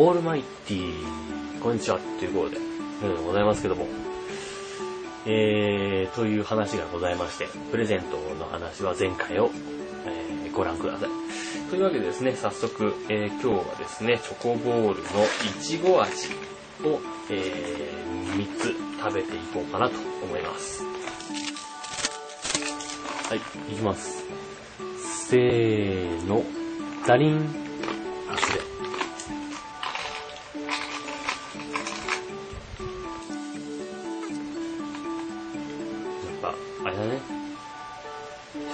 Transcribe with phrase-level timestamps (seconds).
[0.00, 2.62] オールマイティー、こんにちは、ということで、で
[3.26, 3.84] ございますけども、
[5.26, 9.50] えー、という話がございまして、プレゼントの話は前回を、
[10.06, 11.08] えー、ご覧ください。
[11.70, 15.24] というわけでですね、早速、えー、今日はですね、チョコボールの
[15.58, 16.28] いちご味
[16.84, 20.84] を、えー、3つ食べていこうかなと思います。
[23.28, 23.38] はい、
[23.72, 24.24] いきます。
[25.26, 26.44] せーの、
[27.04, 27.67] ダリン、
[36.48, 37.20] やっぱ、あれだね。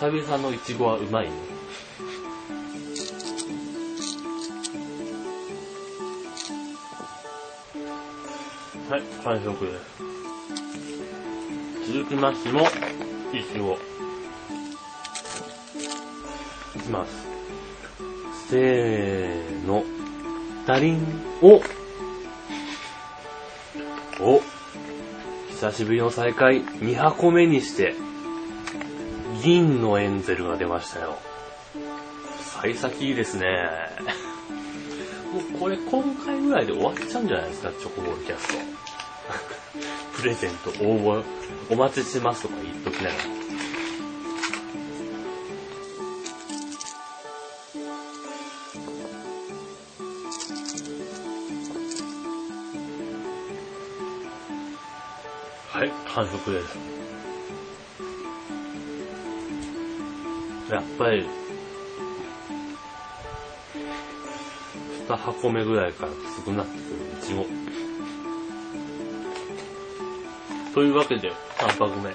[0.00, 1.36] 久々のイチゴはうまいね。
[8.88, 9.84] はい、完食です。
[11.92, 12.62] 続きましても、
[13.32, 13.76] イチゴ。
[16.76, 17.28] いきます。
[18.50, 19.84] せーの。
[20.66, 21.06] ダリン。
[21.42, 21.60] お
[24.20, 24.40] お
[25.60, 27.96] 久しぶりの再会、2箱目にして、
[29.42, 31.18] 銀のエンゼルが出ましたよ。
[32.62, 33.44] 幸先いいですね。
[35.32, 38.54] もうこれ今回ぐらいで終わっちゃうんじゃないですか、チョコボールキャスト。
[40.22, 41.24] プレゼント応募
[41.70, 43.67] お待ちしてますとか言っときながら。
[55.78, 56.76] はい、完食です。
[60.72, 61.24] やっぱり、
[65.06, 66.12] 2箱目ぐらいから
[66.44, 67.46] 少なってくるいちご。
[70.74, 72.10] というわけで、3箱目。
[72.10, 72.14] い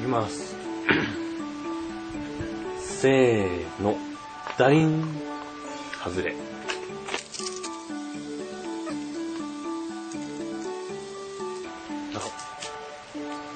[0.00, 0.54] きます。
[2.78, 3.96] せーの、
[4.56, 5.20] ダリン、
[6.00, 6.36] 外れ。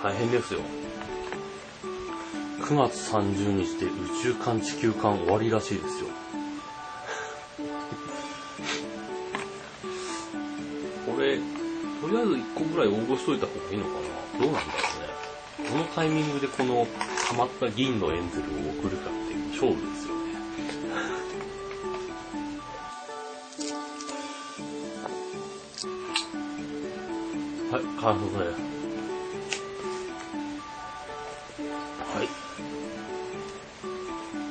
[0.03, 0.61] 大変ですよ。
[2.61, 3.91] 9月30日で宇
[4.23, 6.07] 宙間地球間終わりらしいですよ。
[11.07, 11.39] これ、
[12.01, 13.91] とりあえず1個ぐらい応募しといた方がいいのか
[14.39, 14.45] な？
[14.45, 15.09] どうなんだろうね。
[15.71, 16.87] どのタイミングでこの
[17.29, 18.47] 溜まった銀のエンゼルを
[18.81, 20.12] 送るかっていう勝負ですよ
[27.73, 28.61] はい、完食です。
[32.15, 32.29] はい。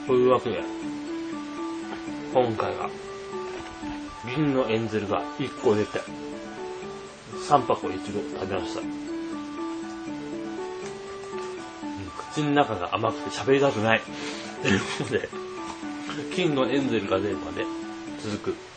[0.07, 0.63] というわけで、
[2.33, 2.89] 今回は、
[4.35, 5.99] 銀のエンゼルが1個出て、
[7.47, 8.81] 3箱いちご食べました。
[12.31, 14.01] 口の中が甘くて喋りたくない。
[14.63, 15.29] ということで、
[16.33, 17.67] 金のエンゼルが出るまで
[18.23, 18.70] 続く